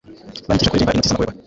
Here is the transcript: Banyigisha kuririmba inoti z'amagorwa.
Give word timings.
Banyigisha 0.47 0.71
kuririmba 0.71 0.93
inoti 0.93 1.09
z'amagorwa. 1.09 1.33